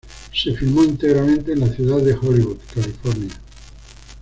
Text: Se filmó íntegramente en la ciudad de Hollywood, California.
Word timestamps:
Se 0.33 0.55
filmó 0.57 0.83
íntegramente 0.83 1.51
en 1.53 1.59
la 1.59 1.69
ciudad 1.71 1.99
de 1.99 2.15
Hollywood, 2.15 2.57
California. 2.73 3.35